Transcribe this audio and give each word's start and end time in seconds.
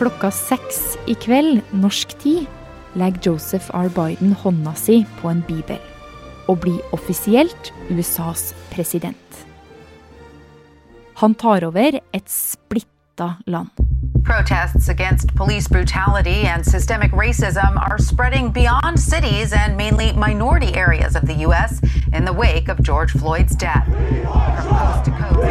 Klokka 0.00 0.30
seks 0.32 0.94
i 1.12 1.12
kveld, 1.12 1.58
norsk 1.76 2.14
tid, 2.22 2.46
legger 2.96 3.20
Joseph 3.26 3.66
R. 3.76 3.90
Biden 3.92 4.32
hånda 4.32 4.72
si 4.72 5.02
på 5.18 5.28
en 5.28 5.42
bibel 5.44 5.76
og 6.48 6.62
blir 6.62 6.78
offisielt 6.96 7.68
USAs 7.92 8.54
president. 8.72 9.42
Han 11.20 11.34
tar 11.36 11.66
over 11.68 12.00
et 12.16 12.32
splitta 12.32 13.34
land. 13.44 13.68
Protests 14.24 14.88
against 14.88 15.34
police 15.36 15.68
brutality 15.68 16.48
and 16.48 16.64
systemic 16.64 17.12
racism 17.12 17.76
are 17.76 17.98
spreading 17.98 18.50
beyond 18.52 18.98
cities 18.98 19.52
and 19.52 19.76
mainly 19.76 20.14
minority 20.16 20.72
areas 20.74 21.14
of 21.14 21.26
the 21.26 21.44
U.S. 21.44 21.82
in 22.14 22.24
the 22.24 22.32
wake 22.32 22.70
of 22.70 22.80
George 22.80 23.12
Floyd's 23.12 23.54
death. 23.54 23.84
From 23.84 24.64
coast 24.80 25.04
to 25.04 25.10
coast. 25.10 25.49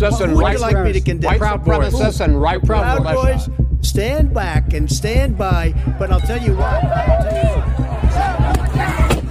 White 0.00 0.12
supremacists 0.12 0.20
and 0.24 0.34
Would 0.34 0.42
right 0.42 0.54
you 0.54 0.60
like 0.60 0.84
me 0.84 0.92
to 0.92 1.00
condemn? 1.00 1.38
white 1.38 1.60
supremacists 1.60 2.20
and 2.20 2.40
right 2.40 2.62
Proud 2.62 3.02
Boys. 3.04 3.48
Boys, 3.48 3.88
stand 3.88 4.32
back 4.34 4.72
and 4.72 4.90
stand 4.90 5.36
by. 5.38 5.72
But 5.98 6.10
I'll 6.10 6.20
tell 6.20 6.40
you 6.42 6.54
what. 6.54 6.84
I'll 6.84 7.22
tell 7.22 7.54
you 7.54 7.60
what. 7.60 9.24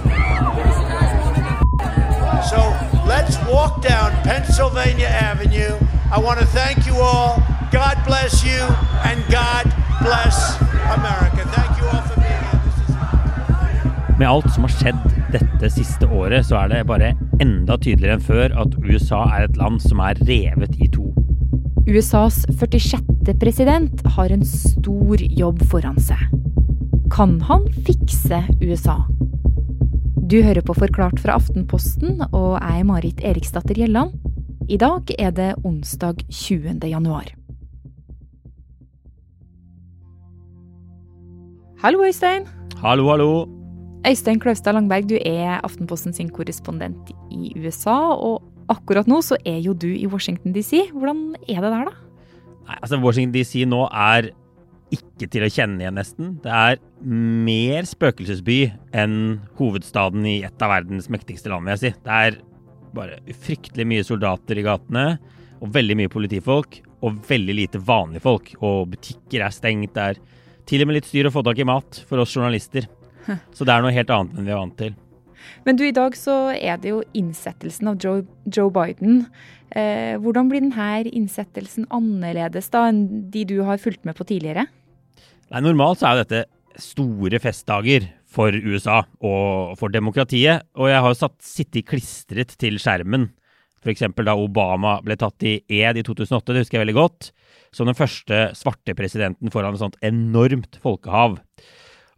So 2.50 2.60
let's 3.06 3.36
walk 3.50 3.82
down 3.82 4.12
Pennsylvania 4.22 5.06
Avenue. 5.08 5.78
I 6.12 6.18
want 6.18 6.38
to 6.40 6.46
thank 6.46 6.86
you 6.86 6.94
all. 6.96 7.42
God 7.72 7.96
bless 8.06 8.44
you, 8.44 8.60
and 9.04 9.24
God 9.30 9.64
bless 10.02 10.60
America. 10.94 11.42
Thank 11.56 11.80
you 11.80 11.86
all 11.88 12.02
for 12.02 12.20
being 12.20 12.30
here. 12.30 12.60
This 12.64 12.88
is 12.88 14.18
Med 14.18 14.28
alt 14.28 14.52
som 14.54 14.62
har 14.62 14.68
skjedd 14.70 14.96
dette 15.32 15.70
siste 15.70 16.06
året, 16.06 16.46
så 16.46 16.56
er 16.56 16.68
det 16.68 16.86
bare 16.86 17.14
enda 17.42 17.76
tydeligere 17.80 18.18
enn 18.18 18.24
før 18.24 18.54
at 18.64 18.76
USA 18.84 19.24
er 19.36 19.48
et 19.48 19.58
land 19.58 19.80
som 19.82 20.02
er 20.04 20.18
revet 20.28 20.76
i 20.82 20.88
to. 20.92 21.10
USAs 21.84 22.44
46. 22.48 23.02
president 23.40 24.04
har 24.16 24.32
en 24.32 24.44
stor 24.48 25.20
jobb 25.20 25.64
foran 25.68 25.98
seg. 26.00 26.20
Kan 27.12 27.38
han 27.48 27.66
fikse 27.86 28.40
USA? 28.62 29.02
Du 30.24 30.38
hører 30.40 30.64
på 30.64 30.76
Forklart 30.78 31.20
fra 31.20 31.36
Aftenposten, 31.36 32.22
og 32.32 32.54
jeg 32.56 32.80
er 32.80 32.88
Marit 32.88 33.20
Eriksdatter 33.20 33.76
Gjelland. 33.76 34.14
I 34.72 34.78
dag 34.80 35.12
er 35.18 35.34
det 35.36 35.50
onsdag 35.64 36.24
20. 36.30 36.80
januar. 36.88 37.28
Hallo, 41.84 42.00
Øystein. 42.06 42.48
Hallo, 42.80 43.10
hallo! 43.12 43.63
Øystein 44.04 44.36
Klaustad 44.36 44.74
Langberg, 44.76 45.06
du 45.08 45.14
er 45.16 45.62
Aftenposten 45.64 46.12
sin 46.12 46.28
korrespondent 46.28 47.08
i 47.32 47.54
USA, 47.56 48.12
og 48.12 48.42
akkurat 48.68 49.06
nå 49.08 49.22
så 49.24 49.38
er 49.48 49.62
jo 49.64 49.72
du 49.72 49.88
i 49.96 50.04
Washington 50.04 50.52
DC. 50.52 50.90
Hvordan 50.92 51.30
er 51.48 51.62
det 51.64 51.70
der, 51.72 51.86
da? 51.88 51.94
Nei, 52.68 52.76
altså 52.82 52.98
Washington 53.00 53.32
DC 53.32 53.62
nå 53.68 53.86
er 53.88 54.28
ikke 54.92 55.28
til 55.32 55.46
å 55.46 55.48
kjenne 55.48 55.80
igjen, 55.80 55.96
nesten. 55.96 56.34
Det 56.44 56.52
er 56.52 56.82
mer 57.00 57.88
spøkelsesby 57.88 58.58
enn 58.92 59.38
hovedstaden 59.56 60.26
i 60.28 60.34
et 60.44 60.64
av 60.64 60.74
verdens 60.74 61.08
mektigste 61.12 61.48
land, 61.48 61.64
vil 61.64 61.72
jeg 61.72 61.82
si. 61.86 61.92
Det 62.04 62.18
er 62.26 62.36
bare 62.94 63.36
fryktelig 63.46 63.86
mye 63.88 64.04
soldater 64.04 64.60
i 64.60 64.66
gatene, 64.66 65.06
og 65.64 65.72
veldig 65.72 65.96
mye 66.02 66.12
politifolk, 66.12 66.76
og 67.08 67.24
veldig 67.24 67.56
lite 67.56 67.80
vanlige 67.80 68.26
folk. 68.26 68.52
Og 68.60 68.92
butikker 68.92 69.46
er 69.46 69.56
stengt. 69.56 69.96
Det 69.96 70.04
er 70.12 70.20
til 70.68 70.84
og 70.84 70.92
med 70.92 70.98
litt 70.98 71.08
styr 71.08 71.30
å 71.30 71.32
få 71.32 71.40
tak 71.48 71.64
i 71.64 71.66
mat 71.68 72.02
for 72.04 72.20
oss 72.20 72.36
journalister. 72.36 72.84
Så 73.56 73.66
det 73.66 73.74
er 73.74 73.84
noe 73.84 73.94
helt 73.94 74.12
annet 74.12 74.38
enn 74.38 74.46
vi 74.46 74.54
er 74.54 74.60
vant 74.60 74.78
til. 74.78 74.94
Men 75.64 75.76
du, 75.76 75.84
i 75.86 75.94
dag 75.96 76.16
så 76.16 76.54
er 76.54 76.80
det 76.80 76.92
jo 76.92 77.02
innsettelsen 77.16 77.90
av 77.90 78.00
Joe, 78.00 78.24
Joe 78.48 78.72
Biden. 78.72 79.24
Eh, 79.74 80.16
hvordan 80.22 80.48
blir 80.50 80.64
denne 80.64 81.10
innsettelsen 81.10 81.88
annerledes 81.94 82.70
da 82.72 82.86
enn 82.90 83.04
de 83.32 83.44
du 83.48 83.58
har 83.66 83.80
fulgt 83.82 84.04
med 84.08 84.16
på 84.18 84.26
tidligere? 84.28 84.66
Nei, 85.50 85.62
Normalt 85.64 86.00
så 86.00 86.08
er 86.08 86.16
jo 86.16 86.24
dette 86.24 86.44
store 86.80 87.38
festdager 87.42 88.08
for 88.34 88.54
USA 88.54 89.02
og 89.22 89.76
for 89.78 89.94
demokratiet. 89.94 90.66
Og 90.78 90.90
jeg 90.90 91.02
har 91.04 91.12
jo 91.12 91.20
satt, 91.20 91.38
sittet 91.44 91.88
klistret 91.88 92.56
til 92.60 92.80
skjermen, 92.82 93.28
f.eks. 93.84 94.06
da 94.24 94.36
Obama 94.40 94.96
ble 95.04 95.16
tatt 95.20 95.44
i 95.44 95.58
ed 95.68 96.00
i 96.00 96.04
2008, 96.06 96.54
det 96.54 96.64
husker 96.64 96.78
jeg 96.78 96.86
veldig 96.86 96.96
godt, 96.96 97.30
som 97.74 97.90
den 97.90 97.98
første 97.98 98.46
svarte 98.56 98.94
presidenten 98.96 99.52
foran 99.52 99.76
et 99.76 99.82
sånt 99.82 99.98
enormt 100.04 100.78
folkehav. 100.82 101.36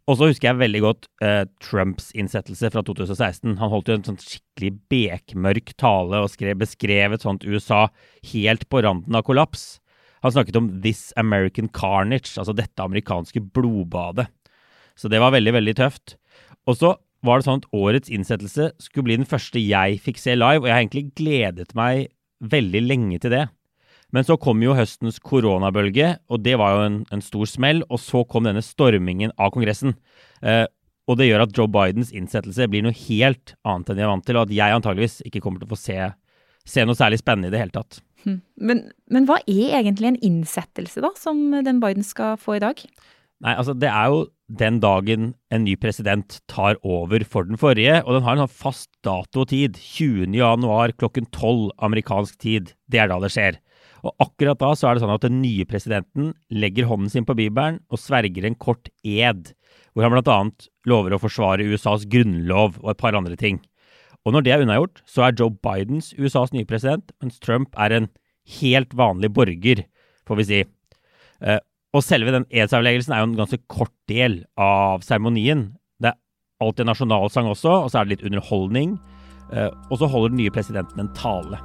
Og 0.07 0.19
så 0.19 0.29
husker 0.31 0.53
jeg 0.53 0.61
veldig 0.61 0.81
godt 0.85 1.09
eh, 1.25 1.43
Trumps 1.63 2.13
innsettelse 2.15 2.71
fra 2.71 2.83
2016. 2.87 3.57
Han 3.59 3.73
holdt 3.73 3.91
jo 3.91 3.97
en 3.97 4.05
sånn 4.07 4.21
skikkelig 4.23 4.77
bekmørk 4.93 5.73
tale 5.83 6.21
og 6.23 6.31
skrev, 6.31 6.61
beskrev 6.61 7.17
et 7.17 7.27
sånt 7.27 7.47
USA 7.47 7.89
helt 8.31 8.69
på 8.71 8.85
randen 8.87 9.19
av 9.19 9.27
kollaps. 9.27 9.81
Han 10.23 10.33
snakket 10.33 10.57
om 10.59 10.69
'this 10.83 11.13
American 11.17 11.69
carnage', 11.69 12.39
altså 12.39 12.55
dette 12.55 12.83
amerikanske 12.83 13.43
blodbadet. 13.53 14.29
Så 14.97 15.11
det 15.11 15.21
var 15.21 15.35
veldig, 15.35 15.53
veldig 15.53 15.75
tøft. 15.75 16.17
Og 16.67 16.79
så 16.79 16.95
var 17.27 17.39
det 17.39 17.47
sånn 17.49 17.61
at 17.63 17.71
årets 17.75 18.11
innsettelse 18.11 18.71
skulle 18.79 19.11
bli 19.11 19.19
den 19.19 19.29
første 19.29 19.59
jeg 19.59 20.01
fikk 20.01 20.19
se 20.23 20.39
live, 20.39 20.63
og 20.63 20.71
jeg 20.71 20.75
har 20.75 20.83
egentlig 20.85 21.11
gledet 21.19 21.75
meg 21.75 22.09
veldig 22.41 22.83
lenge 22.87 23.19
til 23.19 23.35
det. 23.35 23.47
Men 24.17 24.25
så 24.25 24.39
kom 24.41 24.63
jo 24.65 24.73
høstens 24.73 25.19
koronabølge, 25.21 26.15
og 26.33 26.41
det 26.41 26.55
var 26.57 26.73
jo 26.73 26.85
en, 26.87 26.95
en 27.13 27.23
stor 27.25 27.45
smell. 27.51 27.83
Og 27.93 28.01
så 28.01 28.23
kom 28.25 28.49
denne 28.49 28.65
stormingen 28.65 29.35
av 29.37 29.53
Kongressen. 29.53 29.93
Eh, 30.41 30.65
og 31.07 31.19
det 31.21 31.29
gjør 31.29 31.45
at 31.45 31.53
Joe 31.55 31.69
Bidens 31.71 32.15
innsettelse 32.17 32.67
blir 32.73 32.87
noe 32.87 32.97
helt 32.97 33.53
annet 33.69 33.93
enn 33.93 34.01
jeg 34.01 34.07
er 34.07 34.15
vant 34.15 34.25
til, 34.27 34.39
og 34.39 34.49
at 34.49 34.55
jeg 34.57 34.77
antageligvis 34.79 35.21
ikke 35.29 35.43
kommer 35.45 35.61
til 35.61 35.69
å 35.69 35.75
få 35.75 35.79
se, 35.83 35.99
se 36.67 36.87
noe 36.89 36.99
særlig 36.99 37.21
spennende 37.21 37.53
i 37.53 37.55
det 37.55 37.61
hele 37.61 37.77
tatt. 37.77 38.01
Hm. 38.25 38.41
Men, 38.57 38.81
men 39.13 39.29
hva 39.29 39.37
er 39.45 39.77
egentlig 39.83 40.11
en 40.15 40.23
innsettelse, 40.31 41.05
da, 41.05 41.13
som 41.21 41.45
den 41.69 41.83
Biden 41.85 42.07
skal 42.07 42.41
få 42.41 42.57
i 42.57 42.65
dag? 42.65 42.81
Nei, 43.45 43.53
altså 43.53 43.77
det 43.77 43.93
er 43.93 44.11
jo 44.11 44.25
den 44.57 44.81
dagen 44.81 45.29
en 45.53 45.65
ny 45.67 45.75
president 45.79 46.39
tar 46.49 46.79
over 46.87 47.23
for 47.29 47.47
den 47.47 47.61
forrige, 47.61 48.01
og 48.07 48.17
den 48.17 48.25
har 48.27 48.39
en 48.39 48.47
sånn 48.47 48.59
fast 48.65 48.91
dato 49.05 49.45
og 49.45 49.51
tid. 49.53 49.77
20. 49.77 50.33
januar 50.39 50.95
klokken 50.97 51.29
12 51.29 51.69
amerikansk 51.87 52.41
tid. 52.43 52.73
Det 52.91 53.05
er 53.05 53.13
da 53.13 53.21
det 53.23 53.35
skjer. 53.35 53.61
Og 54.05 54.13
akkurat 54.23 54.61
da 54.61 54.73
så 54.77 54.89
er 54.89 54.97
det 54.97 55.05
sånn 55.05 55.15
at 55.15 55.25
den 55.25 55.39
nye 55.43 55.67
presidenten 55.69 56.33
legger 56.53 56.89
hånden 56.91 57.13
sin 57.13 57.27
på 57.29 57.37
bibelen 57.39 57.81
og 57.89 58.01
sverger 58.03 58.47
en 58.49 58.59
kort 58.59 58.91
ed, 59.05 59.53
hvor 59.95 60.07
han 60.07 60.17
bl.a. 60.17 60.39
lover 60.89 61.17
å 61.17 61.23
forsvare 61.23 61.67
USAs 61.67 62.05
grunnlov 62.13 62.77
og 62.83 62.93
et 62.93 63.01
par 63.01 63.17
andre 63.17 63.39
ting. 63.41 63.63
Og 64.27 64.35
når 64.35 64.45
det 64.45 64.53
er 64.53 64.65
unnagjort, 64.65 65.01
så 65.07 65.29
er 65.29 65.37
Joe 65.39 65.55
Bidens 65.55 66.11
USAs 66.19 66.53
nye 66.53 66.67
president, 66.69 67.13
mens 67.23 67.39
Trump 67.43 67.77
er 67.79 67.95
en 67.95 68.09
helt 68.61 68.93
vanlig 68.99 69.31
borger, 69.35 69.85
får 70.27 70.41
vi 70.41 70.47
si. 70.49 70.61
Eh, 71.47 71.63
og 71.95 72.05
selve 72.05 72.35
den 72.35 72.47
edsavleggelsen 72.51 73.15
er 73.15 73.23
jo 73.23 73.31
en 73.31 73.39
ganske 73.39 73.61
kort 73.71 73.95
del 74.11 74.43
av 74.61 75.07
seremonien. 75.07 75.69
Det 76.03 76.11
er 76.11 76.19
alltid 76.63 76.85
en 76.85 76.93
nasjonalsang 76.93 77.51
også, 77.55 77.79
og 77.87 77.91
så 77.93 78.01
er 78.01 78.07
det 78.09 78.17
litt 78.17 78.29
underholdning. 78.29 78.99
Eh, 79.55 79.71
og 79.71 79.99
så 80.03 80.11
holder 80.11 80.35
den 80.35 80.43
nye 80.43 80.55
presidenten 80.55 81.07
en 81.07 81.15
tale. 81.17 81.63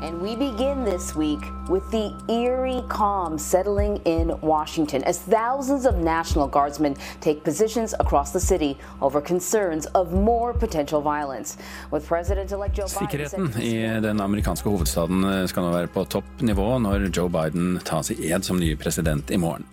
And 0.00 0.20
we 0.20 0.36
begin 0.36 0.84
this 0.84 1.14
week 1.14 1.40
with 1.68 1.90
the 1.90 2.12
eerie 2.28 2.82
calm 2.88 3.38
settling 3.38 3.96
in 4.04 4.32
Washington 4.40 5.04
as 5.04 5.18
thousands 5.18 5.86
of 5.86 5.96
National 5.96 6.48
Guardsmen 6.48 6.96
take 7.20 7.44
positions 7.44 7.94
across 8.00 8.32
the 8.32 8.40
city 8.40 8.76
over 9.00 9.20
concerns 9.20 9.86
of 9.94 10.12
more 10.12 10.52
potential 10.52 11.00
violence. 11.00 11.56
With 11.90 12.08
President-elect 12.08 12.78
Joe 12.78 12.88
Sikkerheten 12.88 13.62
i 13.62 14.00
den 14.00 14.20
amerikanske 14.20 14.68
hovedstaden 14.68 15.24
eh, 15.24 15.46
skal 15.46 15.62
nå 15.62 15.72
være 15.72 15.92
på 15.94 16.04
topp 16.04 16.42
nivå 16.42 16.78
når 16.82 17.08
Joe 17.14 17.30
Biden 17.32 17.78
tas 17.84 18.10
i 18.10 18.18
ed 18.32 18.44
som 18.44 18.60
ny 18.60 18.74
president 18.76 19.30
i 19.30 19.38
morgen. 19.38 19.64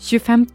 25 0.00 0.46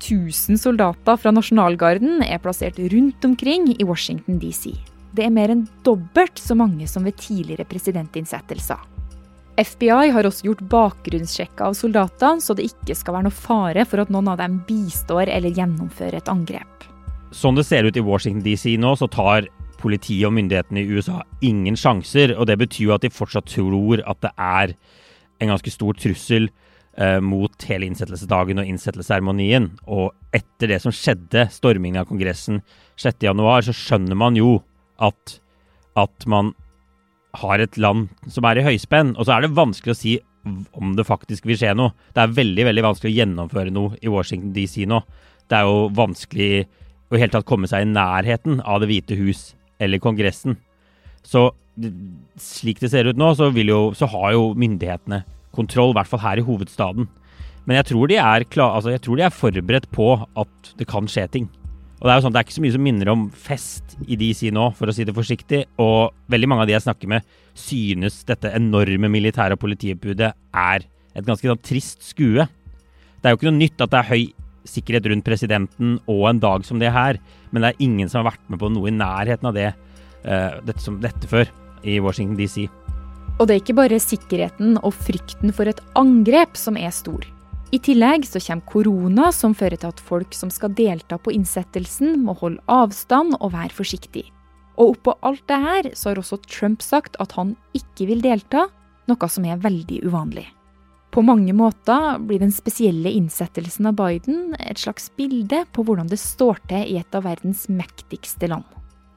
000 0.50 0.58
soldater 0.58 1.18
fra 1.22 1.32
nasjonalgarden 1.32 2.24
er 2.26 2.42
plassert 2.42 2.80
rundt 2.80 3.26
omkring 3.26 3.70
i 3.76 3.86
Washington 3.86 4.40
DC. 4.42 4.74
Det 5.16 5.24
er 5.28 5.34
mer 5.34 5.54
enn 5.54 5.68
dobbelt 5.86 6.42
så 6.42 6.58
mange 6.58 6.88
som 6.90 7.06
ved 7.06 7.18
tidligere 7.22 7.68
presidentinnsettelser. 7.70 8.95
FBI 9.56 10.10
har 10.12 10.28
også 10.28 10.50
gjort 10.50 10.64
bakgrunnssjekker 10.68 11.70
av 11.70 11.76
soldatene, 11.80 12.44
så 12.44 12.56
det 12.58 12.68
ikke 12.68 12.96
skal 12.98 13.16
være 13.16 13.30
noe 13.30 13.36
fare 13.36 13.86
for 13.88 14.04
at 14.04 14.10
noen 14.12 14.34
av 14.34 14.42
dem 14.42 14.58
bistår 14.68 15.32
eller 15.32 15.56
gjennomfører 15.56 16.20
et 16.20 16.32
angrep. 16.32 16.88
Sånn 17.36 17.56
det 17.56 17.64
ser 17.68 17.88
ut 17.88 17.96
i 17.96 18.04
Washington 18.04 18.44
DC 18.44 18.74
nå, 18.82 18.92
så 19.00 19.08
tar 19.12 19.48
politiet 19.80 20.28
og 20.28 20.36
myndighetene 20.36 20.84
i 20.84 20.98
USA 20.98 21.22
ingen 21.46 21.78
sjanser. 21.80 22.36
Og 22.36 22.50
det 22.50 22.58
betyr 22.60 22.90
jo 22.90 22.96
at 22.98 23.06
de 23.06 23.14
fortsatt 23.14 23.48
tror 23.52 24.04
at 24.04 24.20
det 24.26 24.34
er 24.36 24.76
en 25.40 25.52
ganske 25.52 25.72
stor 25.72 25.96
trussel 26.00 26.50
eh, 27.00 27.20
mot 27.24 27.68
hele 27.70 27.88
innsettelsesdagen 27.88 28.60
og 28.60 28.72
innsettelsesseremonien. 28.72 29.72
Og 29.88 30.12
etter 30.36 30.74
det 30.74 30.82
som 30.84 30.96
skjedde, 30.96 31.48
stormingen 31.54 32.04
av 32.04 32.12
Kongressen 32.12 32.60
6.1, 33.00 33.40
så 33.70 33.76
skjønner 33.76 34.20
man 34.20 34.40
jo 34.40 34.58
at, 35.04 35.40
at 36.00 36.28
man 36.32 36.54
har 37.42 37.62
et 37.62 37.78
land 37.82 38.08
som 38.32 38.48
er 38.48 38.60
i 38.60 38.66
høyspenn. 38.66 39.14
Og 39.16 39.28
så 39.28 39.36
er 39.36 39.46
det 39.46 39.56
vanskelig 39.58 39.96
å 39.96 40.00
si 40.00 40.16
om 40.78 40.94
det 40.98 41.08
faktisk 41.08 41.48
vil 41.50 41.58
skje 41.60 41.74
noe. 41.78 41.96
Det 42.14 42.22
er 42.22 42.36
veldig 42.38 42.68
veldig 42.68 42.86
vanskelig 42.86 43.12
å 43.12 43.18
gjennomføre 43.20 43.74
noe 43.74 44.00
i 44.02 44.12
Washington 44.12 44.54
DC 44.56 44.86
nå. 44.90 45.02
Det 45.50 45.58
er 45.58 45.70
jo 45.70 45.88
vanskelig 45.96 46.66
å 47.12 47.20
helt 47.22 47.36
tatt 47.36 47.48
komme 47.50 47.70
seg 47.70 47.86
i 47.86 47.92
nærheten 47.92 48.62
av 48.66 48.82
Det 48.82 48.90
hvite 48.90 49.18
hus 49.20 49.54
eller 49.82 50.02
Kongressen. 50.02 50.58
Så 51.26 51.50
slik 52.40 52.80
det 52.80 52.92
ser 52.94 53.10
ut 53.10 53.20
nå, 53.20 53.34
så, 53.36 53.50
jo, 53.52 53.80
så 53.98 54.08
har 54.14 54.32
jo 54.36 54.54
myndighetene 54.58 55.24
kontroll, 55.56 55.92
i 55.92 55.98
hvert 56.00 56.12
fall 56.12 56.24
her 56.24 56.40
i 56.40 56.46
hovedstaden. 56.46 57.10
Men 57.66 57.80
jeg 57.80 57.90
tror, 57.92 58.12
klar, 58.52 58.76
altså 58.78 58.94
jeg 58.94 59.02
tror 59.02 59.18
de 59.18 59.26
er 59.26 59.34
forberedt 59.34 59.90
på 59.92 60.14
at 60.22 60.74
det 60.78 60.88
kan 60.88 61.10
skje 61.10 61.26
ting. 61.34 61.48
Og 62.02 62.08
Det 62.08 62.12
er 62.12 62.18
jo 62.20 62.24
sånn, 62.26 62.34
det 62.36 62.40
er 62.42 62.46
ikke 62.46 62.58
så 62.58 62.64
mye 62.66 62.76
som 62.76 62.84
minner 62.84 63.12
om 63.14 63.22
fest 63.32 63.96
i 64.04 64.18
DC 64.20 64.50
nå, 64.54 64.66
for 64.76 64.92
å 64.92 64.94
si 64.96 65.06
det 65.08 65.16
forsiktig. 65.16 65.62
Og 65.82 66.12
veldig 66.32 66.50
mange 66.52 66.66
av 66.66 66.70
de 66.70 66.76
jeg 66.76 66.86
snakker 66.86 67.12
med, 67.12 67.26
synes 67.56 68.20
dette 68.28 68.52
enorme 68.52 69.10
militære 69.12 69.56
og 69.56 69.62
politibudet 69.64 70.34
er 70.36 70.86
et 71.16 71.28
ganske 71.28 71.48
sånn 71.48 71.64
trist 71.64 72.04
skue. 72.04 72.44
Det 72.44 73.30
er 73.30 73.34
jo 73.34 73.40
ikke 73.40 73.48
noe 73.50 73.62
nytt 73.62 73.86
at 73.86 73.94
det 73.94 74.02
er 74.02 74.12
høy 74.12 74.26
sikkerhet 74.66 75.08
rundt 75.12 75.26
presidenten 75.26 76.00
og 76.10 76.24
en 76.30 76.42
dag 76.42 76.66
som 76.68 76.82
det 76.82 76.92
her, 76.94 77.20
men 77.54 77.64
det 77.64 77.72
er 77.72 77.86
ingen 77.86 78.10
som 78.12 78.24
har 78.24 78.34
vært 78.34 78.50
med 78.52 78.62
på 78.62 78.72
noe 78.74 78.90
i 78.90 78.96
nærheten 78.96 79.50
av 79.50 79.56
det, 79.56 79.70
uh, 80.26 80.58
dette, 80.66 80.82
som 80.84 80.98
dette 81.02 81.30
før 81.30 81.50
i 81.86 82.00
Washington 82.04 82.38
DC. 82.40 82.66
Og 83.36 83.48
det 83.48 83.56
er 83.56 83.62
ikke 83.62 83.78
bare 83.78 84.02
sikkerheten 84.02 84.80
og 84.82 84.96
frykten 84.96 85.54
for 85.56 85.70
et 85.70 85.82
angrep 86.00 86.58
som 86.60 86.80
er 86.80 86.94
stor. 86.96 87.24
I 87.74 87.80
tillegg 87.82 88.28
så 88.30 88.40
kommer 88.40 88.70
korona, 88.70 89.32
som 89.34 89.56
fører 89.58 89.80
til 89.82 89.90
at 89.90 90.02
folk 90.04 90.36
som 90.38 90.52
skal 90.54 90.74
delta 90.78 91.18
på 91.18 91.34
innsettelsen, 91.34 92.20
må 92.24 92.36
holde 92.38 92.62
avstand 92.72 93.38
og 93.40 93.56
være 93.56 93.74
forsiktig. 93.74 94.28
Og 94.76 94.96
oppå 94.96 95.16
alt 95.26 95.46
det 95.50 95.62
her 95.64 95.90
så 95.96 96.12
har 96.12 96.22
også 96.22 96.42
Trump 96.46 96.84
sagt 96.86 97.18
at 97.24 97.34
han 97.40 97.56
ikke 97.78 98.10
vil 98.12 98.22
delta, 98.24 98.68
noe 99.10 99.30
som 99.32 99.48
er 99.48 99.62
veldig 99.62 100.04
uvanlig. 100.06 100.46
På 101.16 101.24
mange 101.24 101.54
måter 101.56 102.18
blir 102.20 102.42
den 102.42 102.52
spesielle 102.52 103.14
innsettelsen 103.16 103.88
av 103.88 103.96
Biden 103.96 104.52
et 104.60 104.82
slags 104.82 105.08
bilde 105.16 105.62
på 105.72 105.86
hvordan 105.88 106.10
det 106.12 106.20
står 106.20 106.60
til 106.68 106.90
i 106.92 106.98
et 107.00 107.16
av 107.16 107.24
verdens 107.24 107.70
mektigste 107.72 108.50
land. 108.52 108.66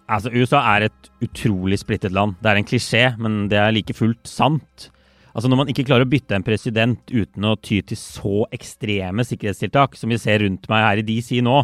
Altså, 0.08 0.30
USA 0.30 0.60
er 0.76 0.86
et 0.86 1.10
utrolig 1.24 1.80
splittet 1.82 2.14
land. 2.14 2.38
Det 2.40 2.52
er 2.52 2.60
en 2.60 2.68
klisjé, 2.68 3.02
men 3.20 3.48
det 3.50 3.58
er 3.60 3.74
like 3.74 3.96
fullt 3.98 4.30
sant. 4.30 4.88
Altså, 5.38 5.52
Når 5.52 5.58
man 5.60 5.68
ikke 5.70 5.84
klarer 5.86 6.02
å 6.02 6.10
bytte 6.10 6.34
en 6.34 6.42
president 6.42 7.12
uten 7.14 7.44
å 7.46 7.54
ty 7.62 7.76
til 7.86 7.98
så 8.00 8.40
ekstreme 8.50 9.22
sikkerhetstiltak 9.22 9.94
som 9.94 10.10
vi 10.10 10.18
ser 10.18 10.42
rundt 10.42 10.66
meg 10.66 10.82
her 10.82 10.98
i 10.98 11.04
DC 11.06 11.38
nå, 11.46 11.60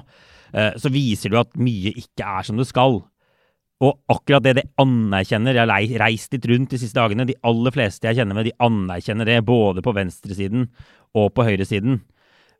eh, 0.54 0.76
så 0.78 0.92
viser 0.94 1.32
du 1.32 1.40
at 1.40 1.58
mye 1.58 1.90
ikke 1.90 2.22
er 2.22 2.46
som 2.46 2.60
det 2.60 2.68
skal. 2.68 3.00
Og 3.82 3.98
akkurat 4.14 4.46
det 4.46 4.54
de 4.60 4.64
anerkjenner 4.78 5.58
Jeg 5.58 5.66
har 5.66 6.04
reist 6.04 6.32
litt 6.32 6.46
rundt 6.46 6.70
de 6.70 6.78
siste 6.78 7.00
dagene. 7.00 7.26
De 7.26 7.34
aller 7.42 7.74
fleste 7.74 8.06
jeg 8.06 8.20
kjenner 8.20 8.38
med, 8.38 8.46
de 8.46 8.54
anerkjenner 8.62 9.26
det, 9.26 9.40
både 9.42 9.82
på 9.82 9.96
venstresiden 9.98 10.68
og 11.18 11.34
på 11.34 11.42
høyresiden. 11.42 11.98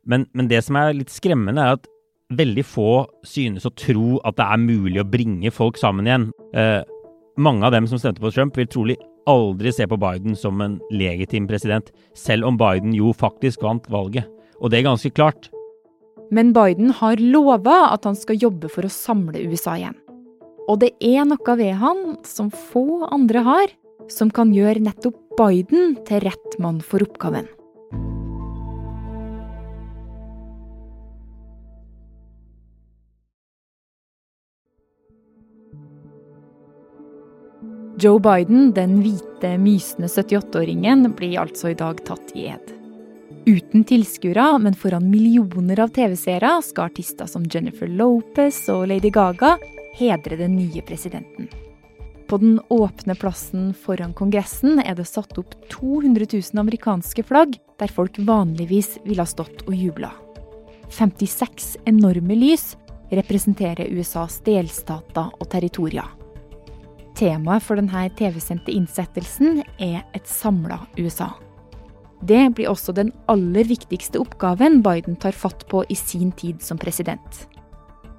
Men, 0.03 0.27
men 0.33 0.51
det 0.51 0.65
som 0.67 0.75
er 0.75 0.99
litt 0.99 1.15
skremmende, 1.15 1.63
er 1.63 1.79
at 1.79 1.87
veldig 2.35 2.67
få 2.67 3.05
synes 3.23 3.63
å 3.63 3.71
tro 3.71 4.19
at 4.27 4.35
det 4.35 4.51
er 4.51 4.67
mulig 4.67 4.99
å 4.99 5.07
bringe 5.07 5.55
folk 5.55 5.79
sammen 5.79 6.11
igjen. 6.11 6.31
Eh, 6.51 6.83
mange 7.39 7.63
av 7.63 7.71
dem 7.71 7.87
som 7.87 8.03
stemte 8.03 8.19
på 8.19 8.35
Trump, 8.35 8.59
vil 8.59 8.67
trolig 8.67 8.99
aldri 9.29 9.73
se 9.73 9.87
på 9.89 9.97
Biden 9.99 10.37
som 10.37 10.61
en 10.61 10.79
legitim 10.93 11.47
president, 11.49 11.91
selv 12.17 12.47
om 12.49 12.57
Biden 12.59 12.93
jo 12.95 13.13
faktisk 13.15 13.63
vant 13.65 13.87
valget. 13.91 14.27
Og 14.61 14.71
det 14.71 14.79
er 14.79 14.89
ganske 14.89 15.11
klart. 15.13 15.49
Men 16.33 16.53
Biden 16.55 16.89
har 16.95 17.21
lova 17.21 17.91
at 17.91 18.05
han 18.07 18.17
skal 18.17 18.39
jobbe 18.41 18.69
for 18.71 18.87
å 18.87 18.93
samle 18.93 19.43
USA 19.45 19.75
igjen. 19.77 19.97
Og 20.65 20.79
det 20.81 20.95
er 21.03 21.27
noe 21.29 21.57
ved 21.59 21.75
han 21.77 22.15
som 22.25 22.49
få 22.49 23.05
andre 23.13 23.43
har, 23.45 23.73
som 24.09 24.31
kan 24.33 24.53
gjøre 24.53 24.83
nettopp 24.85 25.19
Biden 25.37 25.97
til 26.07 26.23
rett 26.25 26.57
mann 26.61 26.79
for 26.81 27.03
oppgaven. 27.05 27.47
Joe 38.05 38.19
Biden, 38.19 38.73
den 38.73 38.99
hvite, 39.01 39.55
mysende 39.57 40.05
78-åringen, 40.07 41.07
blir 41.17 41.39
altså 41.41 41.71
i 41.71 41.77
dag 41.77 42.03
tatt 42.05 42.35
i 42.37 42.43
ed. 42.51 42.73
Uten 43.49 43.81
tilskuere, 43.81 44.59
men 44.61 44.75
foran 44.77 45.07
millioner 45.09 45.79
av 45.81 45.89
TV-seere, 45.95 46.51
skal 46.61 46.91
artister 46.91 47.25
som 47.25 47.47
Jennifer 47.49 47.89
Lopez 47.89 48.59
og 48.69 48.83
Lady 48.91 49.09
Gaga 49.09 49.55
hedre 49.97 50.37
den 50.37 50.53
nye 50.53 50.83
presidenten. 50.85 51.47
På 52.29 52.37
den 52.43 52.59
åpne 52.69 53.15
plassen 53.17 53.71
foran 53.73 54.13
Kongressen 54.13 54.83
er 54.83 54.93
det 54.99 55.07
satt 55.09 55.39
opp 55.41 55.55
200 55.73 56.27
000 56.29 56.61
amerikanske 56.61 57.25
flagg, 57.25 57.55
der 57.81 57.93
folk 57.95 58.19
vanligvis 58.27 58.99
ville 59.07 59.25
ha 59.25 59.31
stått 59.31 59.63
og 59.65 59.73
jubla. 59.73 60.11
56 60.93 61.71
enorme 61.89 62.37
lys 62.37 62.75
representerer 63.09 63.89
USAs 63.97 64.43
delstater 64.45 65.33
og 65.39 65.49
territorier. 65.49 66.13
Temaet 67.15 67.63
for 67.63 67.79
denne 67.79 68.09
TV-sendte 68.19 68.73
innsettelsen 68.75 69.61
er 69.79 70.01
et 70.15 70.27
samla 70.27 70.81
USA. 70.99 71.29
Det 72.25 72.41
blir 72.57 72.71
også 72.71 72.95
den 72.95 73.11
aller 73.31 73.67
viktigste 73.67 74.19
oppgaven 74.19 74.81
Biden 74.83 75.15
tar 75.19 75.35
fatt 75.35 75.63
på 75.71 75.83
i 75.87 75.95
sin 75.95 76.33
tid 76.35 76.63
som 76.63 76.79
president. 76.81 77.45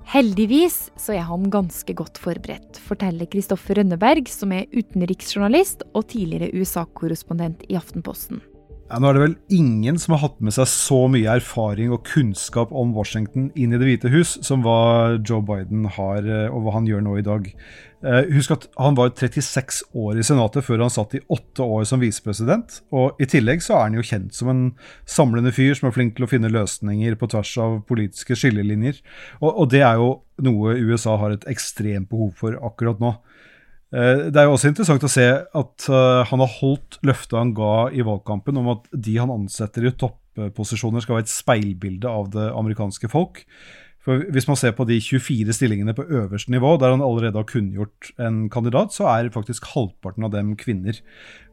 Heldigvis 0.06 0.92
så 1.02 1.16
er 1.16 1.24
han 1.26 1.48
ganske 1.50 1.92
godt 1.98 2.20
forberedt, 2.22 2.78
forteller 2.78 3.26
Kristoffer 3.28 3.80
Rønneberg, 3.80 4.28
som 4.30 4.54
er 4.54 4.68
utenriksjournalist 4.70 5.82
og 5.92 6.06
tidligere 6.12 6.52
USA-korrespondent 6.54 7.66
i 7.68 7.76
Aftenposten. 7.76 8.38
Ja, 8.86 9.00
nå 9.02 9.08
er 9.10 9.16
det 9.16 9.22
vel 9.24 9.32
ingen 9.50 9.96
som 9.98 10.12
har 10.14 10.20
hatt 10.22 10.36
med 10.38 10.54
seg 10.54 10.68
så 10.70 10.98
mye 11.10 11.32
erfaring 11.40 11.90
og 11.90 12.04
kunnskap 12.06 12.70
om 12.70 12.92
Washington 12.94 13.48
inn 13.58 13.74
i 13.74 13.80
Det 13.80 13.88
hvite 13.88 14.12
hus 14.12 14.36
som 14.46 14.62
hva 14.62 15.16
Joe 15.26 15.42
Biden 15.42 15.88
har, 15.96 16.22
eh, 16.22 16.46
og 16.46 16.62
hva 16.62 16.76
han 16.76 16.86
gjør 16.86 17.02
nå 17.02 17.16
i 17.18 17.24
dag. 17.26 17.48
Eh, 18.06 18.28
husk 18.30 18.54
at 18.54 18.68
han 18.78 18.94
var 18.94 19.10
36 19.10 19.82
år 19.90 20.20
i 20.20 20.26
Senatet 20.28 20.62
før 20.62 20.84
han 20.84 20.94
satt 20.94 21.16
i 21.18 21.22
åtte 21.26 21.66
år 21.66 21.82
som 21.90 21.98
visepresident. 21.98 22.78
Og 22.94 23.18
i 23.18 23.26
tillegg 23.26 23.64
så 23.66 23.74
er 23.74 23.88
han 23.88 23.98
jo 23.98 24.06
kjent 24.06 24.38
som 24.38 24.52
en 24.52 24.64
samlende 25.02 25.50
fyr 25.50 25.74
som 25.74 25.88
er 25.90 25.96
flink 25.96 26.14
til 26.14 26.28
å 26.28 26.30
finne 26.30 26.52
løsninger 26.54 27.18
på 27.18 27.30
tvers 27.34 27.56
av 27.58 27.80
politiske 27.90 28.38
skillelinjer. 28.38 29.02
Og, 29.40 29.50
og 29.50 29.70
det 29.74 29.82
er 29.82 29.98
jo 29.98 30.12
noe 30.46 30.78
USA 30.78 31.16
har 31.18 31.34
et 31.34 31.48
ekstremt 31.50 32.06
behov 32.12 32.36
for 32.38 32.54
akkurat 32.62 33.02
nå. 33.02 33.16
Eh, 33.94 34.26
det 34.32 34.40
er 34.40 34.48
jo 34.48 34.56
også 34.56 34.72
interessant 34.72 35.06
å 35.06 35.10
se 35.10 35.26
at 35.30 35.88
eh, 35.88 36.22
han 36.26 36.42
har 36.42 36.54
holdt 36.58 36.98
løftet 37.06 37.38
han 37.38 37.54
ga 37.56 37.88
i 37.94 38.04
valgkampen 38.06 38.58
om 38.58 38.72
at 38.74 38.88
de 38.90 39.16
han 39.20 39.32
ansetter 39.32 39.86
i 39.86 39.94
topposisjoner 39.94 41.04
skal 41.04 41.18
være 41.18 41.28
et 41.28 41.34
speilbilde 41.34 42.10
av 42.10 42.32
det 42.34 42.48
amerikanske 42.50 43.10
folk. 43.12 43.44
For 44.06 44.22
Hvis 44.30 44.46
man 44.46 44.58
ser 44.58 44.70
på 44.78 44.84
de 44.86 45.00
24 45.02 45.54
stillingene 45.56 45.94
på 45.94 46.04
øverste 46.06 46.52
nivå, 46.54 46.76
der 46.78 46.92
han 46.94 47.02
allerede 47.02 47.40
har 47.40 47.48
kunngjort 47.48 48.12
en 48.22 48.44
kandidat, 48.50 48.94
så 48.94 49.08
er 49.10 49.32
faktisk 49.34 49.66
halvparten 49.72 50.26
av 50.26 50.30
dem 50.34 50.54
kvinner. 50.58 50.98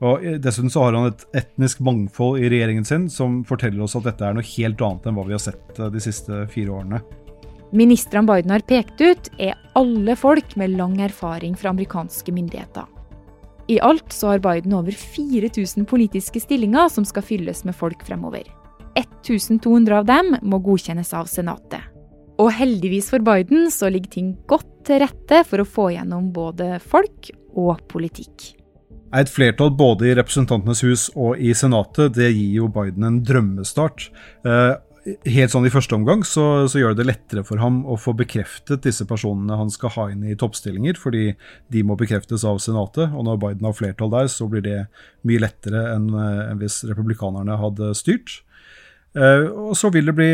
Og 0.01 0.25
eh, 0.25 0.37
Dessuten 0.41 0.73
så 0.73 0.87
har 0.87 0.97
han 0.97 1.13
et 1.13 1.25
etnisk 1.37 1.81
mangfold 1.85 2.41
i 2.41 2.49
regjeringen 2.49 2.85
sin 2.85 3.09
som 3.13 3.41
forteller 3.45 3.85
oss 3.85 3.97
at 3.97 4.09
dette 4.09 4.25
er 4.25 4.37
noe 4.37 4.53
helt 4.55 4.81
annet 4.81 5.09
enn 5.09 5.17
hva 5.17 5.29
vi 5.29 5.37
har 5.37 5.45
sett 5.51 5.77
de 5.77 6.01
siste 6.01 6.47
fire 6.53 6.81
årene. 6.81 7.05
Ministrene 7.73 8.29
Biden 8.29 8.51
har 8.53 8.61
pekt 8.69 9.01
ut, 9.01 9.29
er 9.41 9.57
alle 9.73 10.13
folk 10.15 10.51
med 10.61 10.75
lang 10.77 10.99
erfaring 11.01 11.55
fra 11.57 11.71
amerikanske 11.71 12.29
myndigheter. 12.31 12.85
I 13.67 13.79
alt 13.81 14.13
så 14.13 14.33
har 14.33 14.43
Biden 14.43 14.75
over 14.77 14.93
4000 14.93 15.87
politiske 15.89 16.41
stillinger 16.43 16.91
som 16.93 17.07
skal 17.07 17.25
fylles 17.25 17.63
med 17.65 17.73
folk 17.73 18.03
fremover. 18.05 18.45
1200 18.93 19.97
av 19.97 20.05
dem 20.05 20.35
må 20.45 20.59
godkjennes 20.61 21.13
av 21.17 21.25
Senatet. 21.31 21.81
Og 22.37 22.51
heldigvis 22.53 23.09
for 23.13 23.25
Biden 23.25 23.71
så 23.73 23.89
ligger 23.89 24.19
ting 24.19 24.33
godt 24.49 24.69
til 24.85 25.01
rette 25.01 25.41
for 25.47 25.63
å 25.63 25.69
få 25.69 25.89
gjennom 25.95 26.29
både 26.35 26.75
folk 26.83 27.31
og 27.57 27.81
politikk. 27.89 28.51
Et 29.13 29.29
flertall 29.29 29.73
både 29.77 30.09
i 30.09 30.15
Representantenes 30.17 30.81
hus 30.85 31.09
og 31.13 31.41
i 31.41 31.53
Senatet 31.57 32.13
det 32.17 32.31
gir 32.33 32.59
jo 32.61 32.69
Biden 32.73 33.05
en 33.09 33.21
drømmestart. 33.25 34.11
Eh, 35.03 35.17
helt 35.36 35.51
sånn 35.51 35.67
i 35.67 35.74
første 35.74 35.98
omgang 35.98 36.24
så, 36.27 36.65
så, 36.72 36.79
gjør 36.79 36.95
det 36.95 37.03
det 37.03 37.10
lettere 37.10 37.43
for 37.48 37.62
ham 37.63 37.81
å 37.89 37.98
få 38.00 38.15
bekreftet 38.17 38.86
disse 38.88 39.07
personene 39.10 39.57
han 39.60 39.72
skal 39.74 39.93
ha 39.98 40.07
inn 40.13 40.24
i 40.27 40.38
toppstillinger, 40.39 41.00
fordi 41.00 41.33
de 41.74 41.83
må 41.83 41.98
bekreftes 42.00 42.45
av 42.48 42.62
Senatet. 42.63 43.12
Og 43.12 43.27
når 43.27 43.41
Biden 43.41 43.67
har 43.67 43.77
flertall 43.77 44.13
der, 44.13 44.31
så 44.31 44.48
blir 44.51 44.63
det 44.65 44.79
mye 45.27 45.43
lettere 45.43 45.89
enn, 45.95 46.10
eh, 46.15 46.41
enn 46.50 46.63
hvis 46.63 46.83
republikanerne 46.89 47.60
hadde 47.60 47.93
styrt. 48.00 48.41
Uh, 49.13 49.45
og 49.69 49.75
så 49.77 49.91
vil 49.93 50.07
det 50.10 50.15
bli 50.17 50.27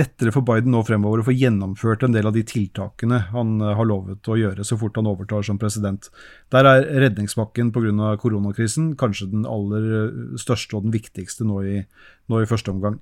lettere 0.00 0.30
for 0.32 0.40
Biden 0.48 0.72
nå 0.72 0.78
fremover 0.88 1.20
å 1.20 1.26
få 1.26 1.34
gjennomført 1.36 2.06
en 2.06 2.14
del 2.14 2.24
av 2.24 2.32
de 2.32 2.40
tiltakene 2.48 3.18
han 3.34 3.58
uh, 3.60 3.74
har 3.76 3.84
lovet 3.84 4.30
å 4.32 4.38
gjøre 4.40 4.64
så 4.64 4.78
fort 4.80 4.96
han 4.96 5.10
overtar 5.10 5.44
som 5.44 5.58
president. 5.60 6.08
Der 6.54 6.64
er 6.64 6.88
redningspakken 7.04 7.68
pga. 7.74 8.14
koronakrisen 8.16 8.94
kanskje 8.96 9.28
den 9.34 9.44
aller 9.44 10.08
største 10.40 10.78
og 10.78 10.86
den 10.86 10.96
viktigste 10.96 11.44
nå 11.44 11.60
i, 11.68 11.82
nå 12.32 12.40
i 12.40 12.48
første 12.48 12.72
omgang. 12.72 12.96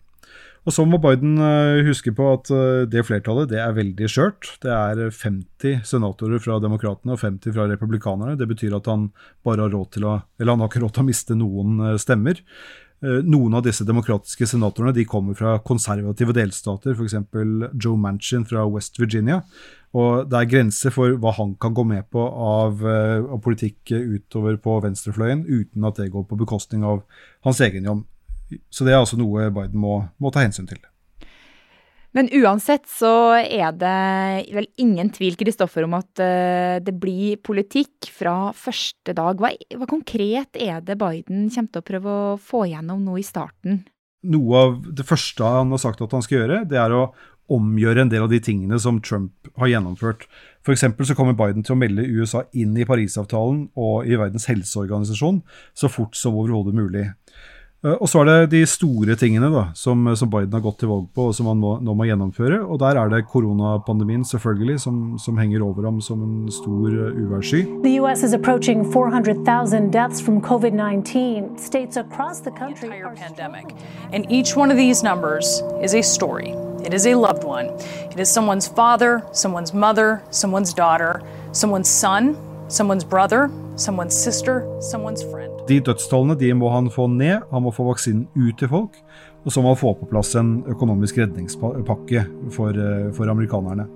Og 0.63 0.75
så 0.75 0.85
må 0.87 1.01
Biden 1.03 1.35
eh, 1.43 1.83
huske 1.89 2.13
på 2.15 2.29
at 2.37 2.51
eh, 2.55 2.85
det 2.91 3.03
flertallet 3.09 3.51
det 3.51 3.59
er 3.59 3.75
veldig 3.75 4.11
skjørt. 4.11 4.53
Det 4.63 4.71
er 4.71 5.09
50 5.11 5.83
senatorer 5.89 6.43
fra 6.43 6.61
demokratene 6.63 7.17
og 7.17 7.23
50 7.23 7.57
fra 7.57 7.67
republikanerne. 7.71 8.39
Det 8.39 8.47
betyr 8.51 8.79
at 8.79 8.87
han 8.91 9.09
bare 9.47 9.67
har 9.67 9.75
råd 9.75 9.91
til 9.97 10.07
å 10.07 10.21
Eller 10.39 10.55
han 10.55 10.63
har 10.63 10.71
ikke 10.71 10.85
råd 10.85 10.95
til 10.95 11.05
å 11.05 11.11
miste 11.11 11.39
noen 11.39 11.83
eh, 11.89 11.99
stemmer. 12.03 12.43
Noen 13.03 13.57
av 13.59 13.65
disse 13.67 13.83
demokratiske 13.83 14.47
senatorene 14.47 14.93
de 14.95 15.03
kommer 15.11 15.35
fra 15.35 15.57
konservative 15.67 16.31
delstater, 16.37 16.95
f.eks. 16.95 17.17
Joe 17.75 17.99
Manchin 17.99 18.45
fra 18.47 18.63
West 18.71 19.01
Virginia. 19.03 19.41
Og 19.91 20.29
det 20.31 20.39
er 20.39 20.47
grenser 20.53 20.95
for 20.95 21.17
hva 21.19 21.33
han 21.35 21.57
kan 21.59 21.75
gå 21.75 21.83
med 21.83 22.07
på 22.15 22.23
av, 22.23 22.79
av 22.87 23.43
politikk 23.43 23.91
utover 23.91 24.55
på 24.63 24.77
venstrefløyen, 24.87 25.43
uten 25.51 25.91
at 25.91 25.99
det 25.99 26.13
går 26.15 26.29
på 26.31 26.39
bekostning 26.45 26.87
av 26.87 27.03
hans 27.43 27.59
egen 27.67 27.91
jobb 27.91 28.07
Så 28.73 28.87
det 28.87 28.95
er 28.95 29.03
altså 29.03 29.19
noe 29.21 29.51
Biden 29.55 29.81
må, 29.81 30.01
må 30.23 30.33
ta 30.35 30.45
hensyn 30.45 30.69
til. 30.71 30.83
Men 32.13 32.29
uansett 32.37 32.85
så 32.93 33.11
er 33.41 33.73
det 33.81 34.53
vel 34.53 34.67
ingen 34.81 35.09
tvil, 35.15 35.37
Kristoffer, 35.41 35.87
om 35.87 35.97
at 35.97 36.21
uh, 36.21 36.77
det 36.85 36.93
blir 37.01 37.41
politikk 37.41 38.11
fra 38.13 38.53
første 38.57 39.15
dag. 39.17 39.41
Hva, 39.41 39.55
hva, 39.79 39.89
konkret 39.89 40.61
er 40.61 40.85
det 40.85 40.99
Biden 41.01 41.49
kommer 41.49 41.73
til 41.73 41.81
å 41.81 41.89
prøve 41.89 42.13
å 42.13 42.37
få 42.37 42.67
gjennom 42.69 43.01
nå 43.07 43.17
i 43.17 43.25
starten? 43.25 43.81
Noe 44.29 44.61
av 44.61 44.77
det 44.93 45.07
første 45.09 45.49
han 45.57 45.73
har 45.73 45.81
sagt 45.83 46.05
at 46.05 46.13
han 46.15 46.23
skal 46.23 46.43
gjøre, 46.43 46.61
det 46.69 46.79
er 46.79 46.93
å 46.95 47.07
omgjøre 47.53 48.05
en 48.05 48.13
del 48.13 48.25
av 48.25 48.31
de 48.31 48.39
tingene 48.45 48.77
som 48.81 49.01
Trump 49.03 49.49
har 49.59 49.73
gjennomført. 49.73 50.29
F.eks. 50.63 50.85
så 51.09 51.17
kommer 51.19 51.37
Biden 51.37 51.65
til 51.65 51.75
å 51.75 51.81
melde 51.81 52.07
USA 52.07 52.45
inn 52.55 52.77
i 52.79 52.87
Parisavtalen 52.89 53.67
og 53.75 54.07
i 54.07 54.19
Verdens 54.21 54.47
helseorganisasjon 54.51 55.43
så 55.75 55.91
fort 55.91 56.17
som 56.19 56.37
overhodet 56.39 56.77
mulig. 56.77 57.09
Eh, 57.85 57.97
og 57.99 58.09
så 58.09 58.23
er 58.23 58.29
det 58.29 58.53
de 58.53 58.63
store 58.69 59.17
tingene 59.19 59.49
da, 59.51 59.65
som, 59.75 60.07
som, 60.19 60.31
Biden 60.31 60.55
har 60.55 60.63
gått 60.63 60.79
til 60.83 60.91
valg 60.93 61.09
på 61.15 61.29
og 61.31 61.35
som 61.35 61.49
han 61.51 61.59
må, 61.59 61.75
nå 61.83 61.95
må 61.99 62.07
gjennomføre. 62.07 62.61
Og 62.63 62.79
der 62.83 62.99
er 63.01 63.11
det 63.11 63.25
koronapandemien 63.31 64.25
selvfølgelig 64.27 64.79
som, 64.85 65.01
som 65.19 65.39
henger 65.41 65.65
over 65.67 65.89
ham 65.91 66.01
som 66.05 66.23
en 66.23 66.51
stor 66.53 66.95
uh, 66.95 67.11
uværssky. 67.19 67.65
The 67.83 67.99
US 68.01 68.23
is 68.23 68.35
approaching 68.35 68.85
400,000 68.93 69.91
deaths 69.91 70.23
from 70.23 70.41
COVID-19. 70.41 71.59
States 71.59 71.97
across 71.97 72.41
the 72.41 72.53
country 72.53 72.89
the 72.89 73.03
are 73.03 73.17
pandemic. 73.17 73.75
And 74.13 74.31
each 74.31 74.57
one 74.57 74.71
of 74.71 74.77
these 74.77 75.03
numbers 75.03 75.63
is 75.83 75.95
a 75.95 76.03
story. 76.03 76.55
It 76.87 76.95
is 76.95 77.07
a 77.07 77.15
loved 77.15 77.45
one. 77.45 77.67
It 78.11 78.19
is 78.19 78.29
someone's 78.29 78.67
father, 78.67 79.23
someone's 79.33 79.73
mother, 79.73 80.23
someone's 80.31 80.75
daughter, 80.75 81.23
someone's 81.53 81.89
son, 81.89 82.37
someone's 82.69 83.05
brother, 83.05 83.51
someone's 83.77 84.15
sister, 84.15 84.63
someone's 84.81 85.25
friend. 85.31 85.53
De 85.69 85.81
dødstallene 85.81 86.37
de 86.39 86.53
må 86.55 86.71
han 86.73 86.91
få 86.91 87.07
ned, 87.11 87.43
han 87.51 87.65
må 87.65 87.73
få 87.75 87.87
vaksinen 87.89 88.27
ut 88.37 88.59
til 88.59 88.71
folk. 88.71 88.99
Og 89.43 89.53
så 89.53 89.63
må 89.63 89.73
han 89.73 89.81
få 89.81 89.95
på 89.99 90.09
plass 90.11 90.35
en 90.39 90.61
økonomisk 90.71 91.19
redningspakke 91.19 92.27
for, 92.55 92.71
eh, 92.71 93.11
for 93.17 93.31
amerikanerne. 93.31 93.89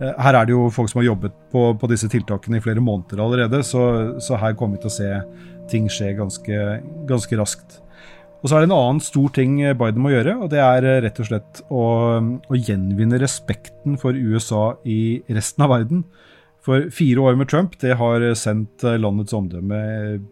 Eh, 0.00 0.12
her 0.18 0.34
er 0.34 0.44
det 0.44 0.52
jo 0.52 0.68
folk 0.70 0.90
som 0.90 1.00
har 1.00 1.14
jobbet 1.14 1.32
på, 1.52 1.78
på 1.78 1.88
disse 1.88 2.08
tiltakene 2.08 2.58
i 2.58 2.64
flere 2.64 2.82
måneder 2.82 3.22
allerede, 3.22 3.62
så, 3.64 4.18
så, 4.20 4.36
her 4.36 4.56
kommer 4.58 4.76
vi 4.76 4.82
til 4.82 4.92
å 4.92 4.98
se 4.98 5.10
ting 5.70 5.88
skje 5.88 6.16
ganske, 6.18 6.60
ganske 7.08 7.38
raskt. 7.38 7.80
Og 8.42 8.50
så 8.50 8.58
er 8.58 8.64
det 8.64 8.68
en 8.68 8.76
annen 8.76 9.00
stor 9.00 9.30
ting 9.32 9.56
Biden 9.56 10.02
må 10.04 10.10
gjøre, 10.12 10.36
og 10.36 10.50
det 10.52 10.60
er 10.60 10.84
eh, 10.84 11.00
rett 11.06 11.20
og 11.22 11.30
slett 11.30 11.64
å, 11.70 11.84
å 12.20 12.58
gjenvinne 12.58 13.22
respekten 13.22 13.96
for 13.96 14.12
USA 14.12 14.74
i 14.84 15.22
resten 15.30 15.64
av 15.64 15.72
verden. 15.78 16.04
For 16.64 16.86
fire 16.94 17.20
år 17.20 17.36
med 17.36 17.50
Trump 17.52 17.74
det 17.82 17.98
har 18.00 18.22
sendt 18.40 18.84
eh, 18.88 18.96
landets 18.96 19.34
omdømme 19.36 19.80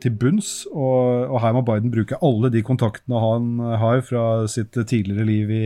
til 0.01 0.15
bunns. 0.17 0.62
Og, 0.73 1.29
og, 1.29 1.37
her 1.45 1.53
må 1.57 1.65
Biden 1.67 1.93
bruke 1.93 2.19
alle 2.25 2.49
de 2.55 2.65
kontaktene 2.65 3.21
han 3.21 3.61
har 3.83 4.01
fra 4.07 4.25
sitt 4.49 4.73
tidligere 4.77 5.29
liv 5.29 5.53
i, 5.53 5.62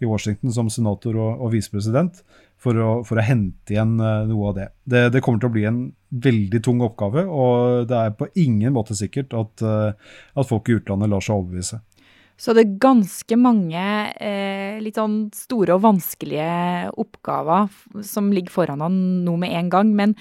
i 0.00 0.08
Washington 0.08 0.54
som 0.56 0.72
senator 0.72 1.18
og, 1.20 1.44
og 1.44 1.52
visepresident, 1.52 2.22
for, 2.56 2.80
for, 3.04 3.20
å 3.20 3.26
hente 3.26 3.76
igjen 3.76 3.98
eh, 4.00 4.24
noe 4.30 4.50
av 4.50 4.56
det. 4.56 4.70
det. 4.88 5.04
det. 5.12 5.22
kommer 5.24 5.42
til 5.42 5.52
å 5.52 5.56
bli 5.58 5.66
en 5.68 5.82
veldig 6.24 6.62
tung 6.64 6.80
oppgave, 6.86 7.26
og 7.28 7.84
det 7.90 8.00
er 8.00 8.16
på 8.16 8.30
ingen 8.40 8.72
måte 8.76 8.96
sikkert 8.96 9.36
at, 9.36 9.64
eh, 9.66 10.16
at 10.32 10.48
folk 10.48 10.70
i 10.70 10.78
utlandet 10.80 11.12
lar 11.12 11.24
seg 11.24 11.36
overbevise. 11.36 11.82
Så 12.36 12.52
det 12.52 12.66
er 12.66 12.80
ganske 12.82 13.38
mange 13.40 13.84
eh, 14.20 14.76
litt 14.84 14.98
sånn 15.00 15.30
store 15.34 15.78
og 15.78 15.84
vanskelige 15.86 16.90
oppgaver 17.00 17.70
som 18.04 18.28
ligger 18.34 18.52
foran 18.52 18.84
han 18.84 18.98
nå 19.24 19.38
med 19.40 19.54
en 19.56 19.70
gang. 19.72 19.94
Men 19.96 20.12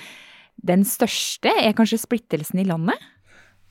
den 0.55 0.85
største 0.87 1.51
er 1.59 1.75
kanskje 1.75 1.99
splittelsen 2.05 2.63
i 2.63 2.67
landet? 2.69 3.01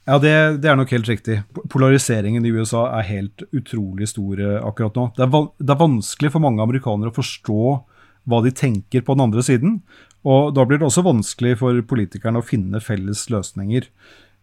Ja, 0.04 0.18
det, 0.20 0.60
det, 0.60 0.68
er 0.68 0.76
nok 0.76 0.92
helt 0.92 1.08
riktig. 1.08 1.38
Polariseringen 1.72 2.44
i 2.44 2.52
USA 2.52 2.84
er 2.98 3.08
helt 3.08 3.46
utrolig 3.56 4.10
stor 4.12 4.40
eh, 4.40 4.58
akkurat 4.60 4.98
nå. 4.98 5.06
Det 5.16 5.24
er, 5.24 5.46
det 5.64 5.72
er, 5.72 5.80
vanskelig 5.80 6.34
for 6.34 6.44
mange 6.44 6.60
amerikanere 6.60 7.12
å 7.12 7.16
forstå 7.16 7.60
hva 8.28 8.40
de 8.44 8.52
tenker 8.56 9.04
på 9.04 9.16
den 9.16 9.24
andre 9.24 9.44
siden. 9.44 9.78
Og 10.28 10.52
da 10.56 10.64
blir 10.68 10.80
det 10.80 10.88
også 10.88 11.04
vanskelig 11.04 11.56
for 11.60 11.80
politikerne 11.88 12.40
å 12.40 12.44
finne 12.44 12.80
felles 12.84 13.26
løsninger. 13.32 13.88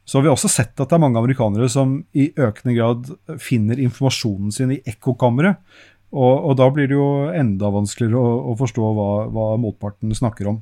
Så 0.05 0.17
har 0.17 0.25
vi 0.25 0.31
også 0.31 0.49
sett 0.51 0.73
at 0.81 0.89
det 0.89 0.97
er 0.97 1.03
mange 1.03 1.19
amerikanere 1.21 1.69
som 1.71 1.99
i 2.17 2.31
økende 2.33 2.75
grad 2.75 3.11
finner 3.41 3.79
informasjonen 3.79 4.53
sin 4.53 4.73
i 4.75 4.81
ekkokammeret. 4.89 5.61
Og, 6.11 6.33
og, 6.33 6.55
da 6.59 6.67
blir 6.73 6.89
det 6.91 6.97
jo 6.97 7.11
enda 7.31 7.69
vanskeligere 7.71 8.19
å, 8.19 8.31
å 8.51 8.55
forstå 8.59 8.89
hva, 8.97 9.11
hva, 9.31 9.45
motparten 9.61 10.11
snakker 10.15 10.49
om. 10.51 10.59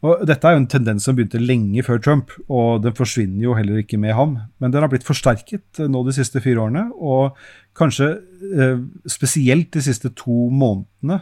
Og 0.00 0.24
Dette 0.26 0.48
er 0.48 0.56
jo 0.56 0.62
en 0.62 0.70
tendens 0.72 1.04
som 1.04 1.14
begynte 1.14 1.38
lenge 1.42 1.84
før 1.86 2.00
Trump, 2.02 2.32
og 2.48 2.80
den 2.82 2.96
forsvinner 2.96 3.44
jo 3.44 3.54
heller 3.54 3.82
ikke 3.82 4.00
med 4.00 4.16
ham. 4.16 4.38
Men 4.58 4.72
den 4.72 4.82
har 4.82 4.90
blitt 4.90 5.06
forsterket 5.06 5.82
nå 5.92 6.02
de 6.06 6.14
siste 6.16 6.40
fire 6.42 6.64
årene, 6.64 6.86
og 6.96 7.36
kanskje 7.78 8.14
eh, 8.16 8.80
spesielt 9.12 9.68
de 9.76 9.84
siste 9.84 10.10
to 10.16 10.48
månedene 10.48 11.20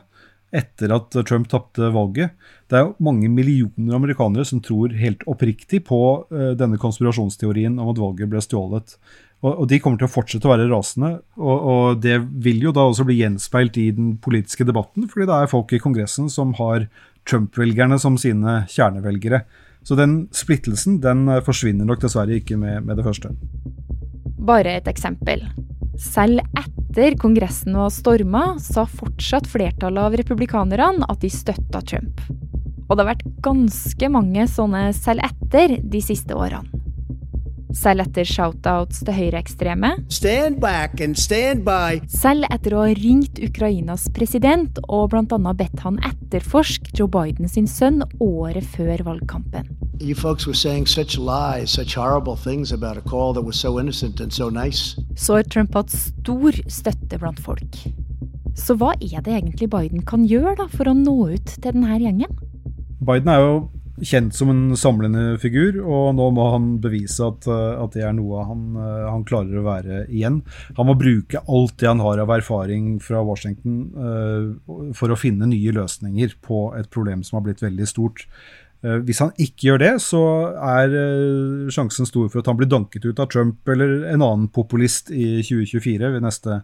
etter 0.54 0.92
at 0.94 1.14
Trump 1.28 1.48
tapte 1.50 1.90
valget. 1.94 2.34
Det 2.68 2.78
er 2.78 2.86
jo 2.86 2.96
mange 3.04 3.28
millioner 3.32 3.98
amerikanere 3.98 4.46
som 4.48 4.62
tror 4.64 4.94
helt 4.96 5.24
oppriktig 5.28 5.82
på 5.88 6.00
uh, 6.32 6.52
denne 6.58 6.80
konspirasjonsteorien 6.80 7.78
om 7.78 7.92
at 7.92 8.00
valget 8.00 8.32
ble 8.32 8.42
stjålet. 8.44 8.96
Og, 9.46 9.68
De 9.70 9.78
kommer 9.78 10.00
til 10.00 10.08
å 10.08 10.10
fortsette 10.10 10.48
å 10.48 10.50
være 10.50 10.66
rasende, 10.66 11.12
og, 11.38 12.00
det 12.02 12.16
vil 12.42 12.64
jo 12.64 12.72
da 12.74 12.88
også 12.88 13.06
bli 13.06 13.20
gjenspeilt 13.20 13.76
i 13.78 13.92
den 13.94 14.16
politiske 14.18 14.66
debatten, 14.66 15.06
fordi 15.06 15.28
det 15.30 15.36
er 15.36 15.52
folk 15.52 15.72
i 15.72 15.78
Kongressen 15.82 16.26
som 16.32 16.56
har 16.58 16.88
Trump-velgerne 17.28 18.00
som 18.02 18.18
sine 18.18 18.64
kjernevelgere. 18.72 19.44
Så 19.86 19.94
den 19.94 20.24
splittelsen 20.34 20.98
den 21.04 21.28
eh, 21.30 21.42
forsvinner 21.44 21.86
nok 21.86 22.02
dessverre 22.02 22.40
ikke 22.40 22.58
med, 22.58 22.82
med 22.88 22.98
det 22.98 23.06
første. 23.06 23.30
Bare 24.48 24.78
et 24.80 24.90
eksempel. 24.90 25.44
Selv 26.02 26.42
etter 26.50 26.77
Kongressen 27.18 27.76
var 27.76 27.90
storma, 27.90 28.58
sa 28.58 28.86
fortsatt 28.86 29.46
flertallet 29.46 30.02
av 30.02 30.16
republikanerne 30.16 31.06
at 31.08 31.20
de 31.20 31.30
støtta 31.30 31.82
Trump. 31.84 32.20
Og 32.88 32.96
det 32.96 33.04
har 33.04 33.10
vært 33.12 33.28
ganske 33.44 34.08
mange 34.08 34.48
sånne 34.48 34.88
selv 34.96 35.22
etter 35.28 35.76
de 35.82 36.00
siste 36.02 36.34
årene. 36.34 36.77
Selv 37.76 38.00
etter 38.06 38.24
shoutouts 38.24 39.02
til 39.04 39.12
høyreekstreme. 39.12 39.90
Selv 40.08 40.56
etter 42.48 42.74
å 42.74 42.84
ha 42.86 42.94
ringt 42.96 43.36
Ukrainas 43.44 44.08
president 44.16 44.80
og 44.88 45.10
bl.a. 45.12 45.52
bedt 45.52 45.84
han 45.84 46.00
etterforske 46.08 46.96
Joe 46.96 47.12
Biden 47.12 47.48
sin 47.50 47.68
sønn 47.68 48.00
året 48.24 48.64
før 48.76 49.04
valgkampen. 49.10 49.68
You 50.00 50.14
folks 50.14 50.46
were 50.46 50.54
saying 50.54 50.86
such 50.86 51.18
lies, 51.18 51.70
such 51.70 51.96
horrible 51.96 52.36
things 52.36 52.72
about 52.72 52.96
a 52.96 53.02
call 53.02 53.34
that 53.34 53.44
was 53.44 53.58
so 53.58 53.78
so 54.30 54.48
nice. 54.48 54.96
Så 55.16 55.34
har 55.34 55.42
Trump 55.42 55.74
hatt 55.74 55.90
stor 55.90 56.52
støtte 56.68 57.18
blant 57.18 57.40
folk. 57.40 57.76
Så 58.56 58.74
hva 58.78 58.94
er 58.98 59.20
det 59.22 59.34
egentlig 59.34 59.68
Biden 59.70 60.06
kan 60.06 60.24
gjøre 60.26 60.56
da 60.62 60.68
for 60.72 60.88
å 60.88 60.94
nå 60.94 61.34
ut 61.34 61.46
til 61.46 61.62
denne 61.62 61.98
gjengen? 61.98 62.30
Biden 63.04 63.28
er 63.28 63.42
jo 63.42 63.68
kjent 64.06 64.36
som 64.36 64.50
en 64.52 64.76
samlende 64.78 65.38
figur, 65.42 65.80
og 65.82 66.12
nå 66.18 66.28
må 66.36 66.46
han 66.52 66.68
bevise 66.82 67.24
at, 67.26 67.48
at 67.48 67.96
det 67.96 68.04
er 68.06 68.14
noe 68.16 68.44
han, 68.48 68.62
han, 68.78 69.24
klarer 69.28 69.60
å 69.60 69.66
være 69.66 70.04
igjen. 70.06 70.40
Han 70.78 70.88
må 70.90 70.96
bruke 70.98 71.42
alt 71.46 71.76
det 71.80 71.90
han 71.90 72.02
har 72.04 72.22
av 72.22 72.32
erfaring 72.38 72.96
fra 73.02 73.22
Washington 73.26 73.80
uh, 73.96 74.92
for 74.96 75.12
å 75.12 75.18
finne 75.18 75.48
nye 75.50 75.74
løsninger 75.74 76.38
på 76.44 76.68
et 76.78 76.90
problem 76.94 77.24
som 77.26 77.38
har 77.38 77.48
blitt 77.48 77.64
veldig 77.64 77.88
stort. 77.88 78.26
Uh, 78.84 79.00
hvis 79.06 79.22
han 79.24 79.32
ikke 79.40 79.70
gjør 79.70 79.82
det, 79.82 79.94
så 80.04 80.22
er 80.54 80.94
uh, 80.94 81.72
sjansen 81.74 82.08
stor 82.08 82.28
for 82.28 82.42
at 82.42 82.50
han 82.50 82.60
blir 82.60 82.70
danket 82.70 83.08
ut 83.08 83.18
av 83.18 83.30
Trump 83.32 83.68
eller 83.68 84.06
en 84.12 84.22
annen 84.22 84.46
populist 84.54 85.10
i 85.10 85.40
2024 85.42 86.14
ved 86.14 86.24
neste 86.24 86.62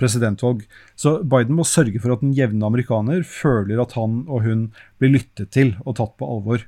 presidentvalg. 0.00 0.64
Så 0.98 1.18
Biden 1.24 1.56
må 1.56 1.66
sørge 1.68 2.00
for 2.02 2.14
at 2.14 2.22
den 2.24 2.34
jevne 2.36 2.68
amerikaner 2.68 3.24
føler 3.26 3.80
at 3.82 3.96
han 3.96 4.24
og 4.28 4.44
hun 4.46 4.66
blir 5.00 5.14
lyttet 5.16 5.52
til 5.56 5.74
og 5.84 5.98
tatt 6.00 6.16
på 6.20 6.28
alvor. 6.36 6.66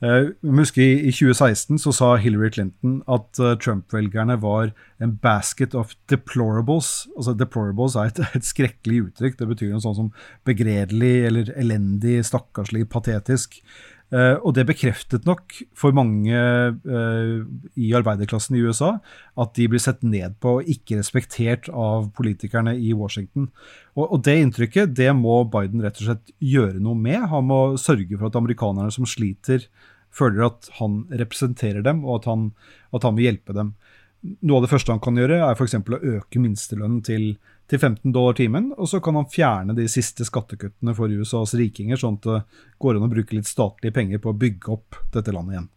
Uh, 0.00 0.32
husker 0.56 0.80
I 0.80 1.12
2016 1.12 1.76
så 1.82 1.92
sa 1.92 2.14
Hillary 2.16 2.48
Clinton 2.54 3.02
at 3.04 3.36
Trump-velgerne 3.60 4.38
var 4.40 4.70
en 5.02 5.12
basket 5.20 5.74
of 5.76 5.92
deplorables. 6.08 7.08
Altså 7.16 7.34
Deplorables 7.36 7.98
er 8.00 8.08
et, 8.08 8.22
et 8.38 8.48
skrekkelig 8.48 9.02
uttrykk. 9.10 9.38
Det 9.38 9.50
betyr 9.52 9.74
noe 9.74 9.84
sånt 9.84 10.00
som 10.00 10.12
begredelig 10.48 11.14
eller 11.28 11.52
elendig, 11.60 12.20
stakkarslig, 12.30 12.86
patetisk. 12.88 13.60
Uh, 14.10 14.42
og 14.42 14.56
det 14.56 14.64
bekreftet 14.66 15.26
nok 15.28 15.54
for 15.78 15.94
mange 15.94 16.34
uh, 16.34 17.36
i 17.78 17.92
arbeiderklassen 17.94 18.56
i 18.58 18.62
USA 18.66 18.96
at 19.38 19.52
de 19.54 19.68
blir 19.70 19.82
sett 19.82 20.02
ned 20.02 20.34
på 20.42 20.56
og 20.58 20.72
ikke 20.72 20.98
respektert 20.98 21.68
av 21.70 22.08
politikerne 22.16 22.74
i 22.74 22.90
Washington. 22.90 23.46
Og, 23.94 24.18
det 24.26 24.34
inntrykket 24.40 24.96
det 24.98 25.12
må 25.14 25.44
Biden 25.52 25.84
rett 25.84 26.02
og 26.02 26.08
slett 26.08 26.34
gjøre 26.42 26.82
noe 26.82 26.98
med. 26.98 27.28
Han 27.30 27.46
må 27.46 27.60
sørge 27.78 28.18
for 28.18 28.26
at 28.30 28.38
amerikanerne 28.40 28.90
som 28.94 29.06
sliter, 29.06 29.68
føler 30.10 30.48
at 30.48 30.66
han 30.80 31.04
representerer 31.14 31.84
dem, 31.86 32.02
og 32.02 32.20
at 32.20 32.30
han, 32.32 32.48
at 32.96 33.06
han 33.06 33.14
vil 33.14 33.30
hjelpe 33.30 33.54
dem. 33.54 33.74
Noe 34.20 34.58
av 34.58 34.66
det 34.66 34.72
første 34.72 34.92
han 34.92 35.00
kan 35.02 35.16
gjøre, 35.16 35.38
er 35.46 35.56
f.eks. 35.56 35.78
å 35.80 36.00
øke 36.16 36.42
minstelønnen 36.42 37.00
til 37.06 37.32
til 37.70 37.78
15 37.78 38.10
dollar 38.14 38.34
timen, 38.34 38.72
og 38.74 38.88
så 38.90 38.98
kan 39.02 39.14
han 39.14 39.28
fjerne 39.30 39.76
de 39.76 39.86
siste 39.90 40.26
skattekuttene 40.26 40.94
for 40.96 41.12
USAs 41.12 41.54
rikinger, 41.58 42.00
sånn 42.00 42.18
at 42.18 42.26
det 42.26 42.40
går 42.82 42.98
an 42.98 43.06
å 43.06 43.12
bruke 43.12 43.36
litt 43.36 43.46
statlige 43.46 43.94
penger 43.94 44.22
på 44.22 44.32
å 44.32 44.38
bygge 44.40 44.72
opp 44.74 44.98
dette 45.14 45.34
landet 45.34 45.54
igjen. 45.56 45.68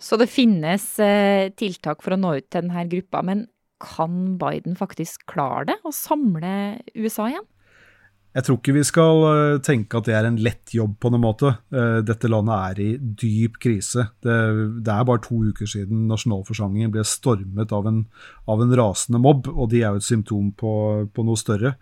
Så 0.00 0.16
det 0.18 0.30
finnes 0.32 0.86
eh, 1.04 1.52
tiltak 1.60 2.02
for 2.02 2.16
å 2.16 2.18
nå 2.18 2.34
ut 2.40 2.48
til 2.48 2.64
denne 2.64 2.86
gruppa, 2.90 3.22
men 3.26 3.44
kan 3.80 4.36
Biden 4.40 4.74
faktisk 4.76 5.22
klare 5.30 5.68
det? 5.70 5.78
Å 5.86 5.94
samle 5.94 6.52
USA 6.96 7.28
igjen? 7.30 7.46
Jeg 8.30 8.46
tror 8.46 8.60
ikke 8.60 8.76
vi 8.76 8.82
skal 8.86 9.24
eh, 9.26 9.60
tenke 9.66 9.98
at 9.98 10.06
det 10.06 10.14
er 10.14 10.28
en 10.28 10.36
lett 10.38 10.70
jobb 10.74 10.92
på 11.02 11.10
noen 11.10 11.24
måte. 11.24 11.50
Eh, 11.74 11.98
dette 12.06 12.30
landet 12.30 12.54
er 12.54 12.82
i 12.84 12.90
dyp 13.00 13.58
krise. 13.62 14.04
Det, 14.22 14.36
det 14.86 14.92
er 14.94 15.08
bare 15.08 15.22
to 15.24 15.40
uker 15.50 15.66
siden 15.66 16.04
nasjonalforsamlingen 16.10 16.92
ble 16.94 17.02
stormet 17.08 17.74
av 17.74 17.88
en, 17.90 18.04
av 18.46 18.62
en 18.62 18.76
rasende 18.78 19.18
mobb, 19.22 19.50
og 19.50 19.72
de 19.72 19.82
er 19.82 19.90
jo 19.90 20.02
et 20.02 20.06
symptom 20.06 20.52
på, 20.54 20.72
på, 21.10 21.26
noe 21.26 21.40
større. 21.40 21.74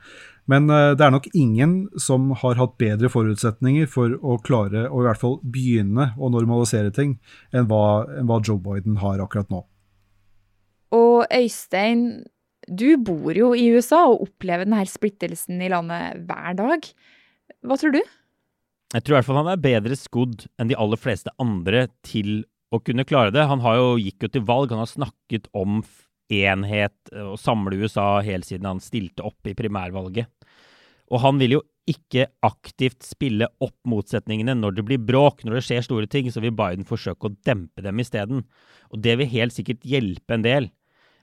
Men 0.49 0.73
eh, 0.73 0.95
det 0.97 1.05
er 1.05 1.13
nok 1.13 1.29
ingen 1.37 1.77
som 2.01 2.33
har 2.41 2.57
hatt 2.57 2.79
bedre 2.81 3.13
forutsetninger 3.13 3.91
for 3.93 4.17
å 4.17 4.41
klare 4.41 4.87
å 4.89 5.03
i 5.03 5.09
hvert 5.11 5.21
fall 5.21 5.37
begynne 5.45 6.15
å 6.17 6.33
normalisere 6.33 6.95
ting, 6.97 7.19
enn 7.53 7.69
hva, 7.69 8.07
enn 8.17 8.31
hva 8.31 8.41
Joe 8.41 8.57
Biden 8.57 9.03
har 9.05 9.21
akkurat 9.21 9.53
nå. 9.53 9.67
Og 10.97 11.29
Øystein, 11.29 12.25
du 12.69 12.97
bor 13.01 13.37
jo 13.37 13.53
i 13.57 13.69
USA 13.75 14.05
og 14.11 14.29
opplever 14.29 14.69
denne 14.69 14.85
splittelsen 14.89 15.61
i 15.65 15.71
landet 15.73 16.23
hver 16.29 16.57
dag. 16.59 16.89
Hva 17.67 17.79
tror 17.81 17.95
du? 17.97 18.03
Jeg 18.95 19.05
tror 19.05 19.15
i 19.15 19.19
hvert 19.19 19.29
fall 19.29 19.41
han 19.43 19.51
er 19.53 19.65
bedre 19.65 19.97
skodd 20.01 20.47
enn 20.57 20.71
de 20.71 20.77
aller 20.81 21.01
fleste 21.01 21.33
andre 21.43 21.87
til 22.07 22.45
å 22.73 22.81
kunne 22.85 23.07
klare 23.09 23.33
det. 23.35 23.47
Han 23.49 23.63
har 23.65 23.79
jo, 23.79 23.89
gikk 24.01 24.27
jo 24.27 24.33
til 24.33 24.47
valg, 24.49 24.73
han 24.73 24.85
har 24.85 24.91
snakket 24.91 25.49
om 25.57 25.83
enhet 26.33 27.13
og 27.17 27.39
samle 27.41 27.79
USA 27.81 28.19
helt 28.25 28.49
siden 28.49 28.69
han 28.69 28.83
stilte 28.85 29.25
opp 29.25 29.49
i 29.49 29.57
primærvalget. 29.57 30.29
Og 31.09 31.23
han 31.25 31.39
vil 31.41 31.59
jo 31.59 31.63
ikke 31.89 32.27
aktivt 32.45 33.07
spille 33.07 33.49
opp 33.65 33.77
motsetningene 33.89 34.53
når 34.59 34.77
det 34.77 34.85
blir 34.91 35.01
bråk, 35.01 35.41
når 35.45 35.59
det 35.59 35.63
skjer 35.65 35.87
store 35.87 36.09
ting, 36.11 36.29
så 36.29 36.43
vil 36.45 36.53
Biden 36.57 36.85
forsøke 36.89 37.31
å 37.31 37.37
dempe 37.49 37.85
dem 37.85 38.03
isteden. 38.03 38.45
Og 38.93 39.01
det 39.05 39.17
vil 39.21 39.33
helt 39.33 39.57
sikkert 39.57 39.87
hjelpe 39.89 40.37
en 40.37 40.45
del. 40.45 40.69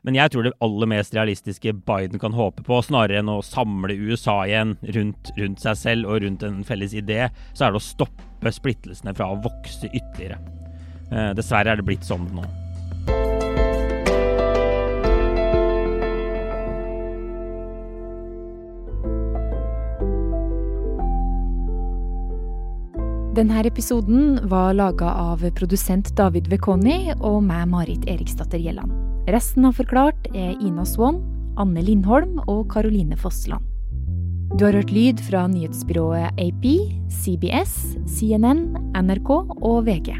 Men 0.05 0.19
jeg 0.19 0.31
tror 0.31 0.45
det 0.45 0.53
aller 0.61 0.89
mest 0.91 1.15
realistiske 1.17 1.71
Biden 1.87 2.21
kan 2.21 2.35
håpe 2.37 2.61
på, 2.65 2.77
snarere 2.85 3.23
enn 3.23 3.31
å 3.33 3.39
samle 3.41 3.95
USA 3.97 4.43
igjen 4.45 4.75
rundt, 4.93 5.31
rundt 5.39 5.63
seg 5.63 5.79
selv 5.79 6.11
og 6.11 6.21
rundt 6.21 6.45
en 6.45 6.59
felles 6.67 6.93
idé, 6.93 7.23
så 7.57 7.65
er 7.65 7.73
det 7.73 7.81
å 7.81 7.87
stoppe 7.87 8.53
splittelsene 8.53 9.15
fra 9.17 9.31
å 9.33 9.39
vokse 9.41 9.89
ytterligere. 9.89 10.37
Eh, 11.09 11.31
dessverre 11.37 11.73
er 11.73 11.81
det 11.81 11.87
blitt 11.87 12.05
sånn 12.05 12.29
nå. 12.37 12.45
Denne 23.35 23.65
episoden 23.67 24.37
var 24.47 24.77
laga 24.77 25.09
av 25.25 25.41
produsent 25.57 26.13
David 26.15 26.45
Vekoni 26.53 27.09
og 27.17 27.41
meg, 27.43 27.65
Marit 27.73 28.05
Eriksdatter 28.07 28.61
Gjelland. 28.61 29.04
Resten 29.25 29.65
av 29.65 29.73
Forklart 29.73 30.27
er 30.37 30.51
Ina 30.61 30.83
Swann, 30.85 31.15
Anne 31.57 31.81
Lindholm 31.81 32.35
og 32.45 32.67
Caroline 32.69 33.17
Fossland. 33.17 33.63
Du 34.53 34.67
har 34.67 34.77
hørt 34.77 34.93
lyd 34.93 35.23
fra 35.25 35.47
nyhetsbyrået 35.49 36.37
AP, 36.37 36.67
CBS, 37.09 37.73
CNN, 38.05 38.67
NRK 38.93 39.31
og 39.33 39.87
VG. 39.87 40.13